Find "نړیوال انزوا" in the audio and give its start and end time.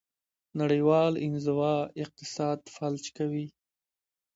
0.59-1.75